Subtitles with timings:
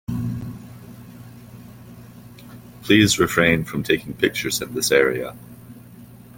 [2.81, 5.35] Please refrain from taking pictures in this area.